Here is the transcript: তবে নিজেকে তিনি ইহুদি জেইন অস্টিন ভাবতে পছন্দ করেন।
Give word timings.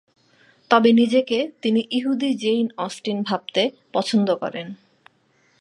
তবে 0.71 0.89
নিজেকে 0.93 1.37
তিনি 1.61 1.81
ইহুদি 1.91 2.29
জেইন 2.35 2.67
অস্টিন 2.77 3.17
ভাবতে 3.21 3.61
পছন্দ 3.93 4.27
করেন। 4.35 4.67